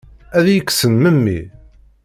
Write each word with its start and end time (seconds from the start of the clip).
Ad 0.37 0.45
iyi-kksen 0.47 0.93
memmi? 1.01 1.39